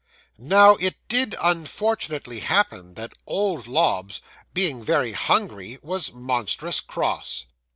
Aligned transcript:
'Now 0.39 0.77
it 0.77 0.95
did 1.09 1.35
unfortunately 1.43 2.39
happen 2.39 2.95
that 2.95 3.13
old 3.27 3.67
Lobbs 3.67 4.19
being 4.51 4.83
very 4.83 5.11
hungry 5.11 5.77
was 5.83 6.11
monstrous 6.11 6.79
cross. 6.79 7.45